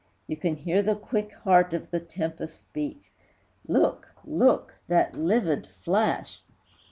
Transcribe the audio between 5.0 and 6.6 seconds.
livid flash!